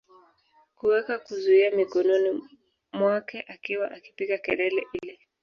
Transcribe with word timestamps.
kuweka 0.75 1.19
kizuia 1.19 1.71
mikononi 1.71 2.41
mwake 2.93 3.45
akiwa 3.47 3.91
akipiga 3.91 4.37
kelele 4.37 4.83
ili 4.93 5.19